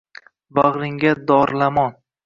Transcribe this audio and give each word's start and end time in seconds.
Bagʼringga 0.59 1.13
dorilamon 1.29 1.99